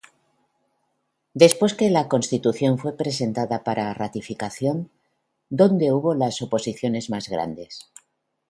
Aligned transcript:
¿Después 1.35 1.75
que 1.75 1.91
la 1.91 2.07
Constitución 2.07 2.79
fue 2.79 2.97
presentada 2.97 3.63
para 3.63 3.93
ratificación, 3.93 4.89
donde 5.51 5.91
hubo 5.93 6.15
las 6.15 6.41
oposiciones 6.41 7.11
más 7.11 7.29
grandes? 7.29 7.91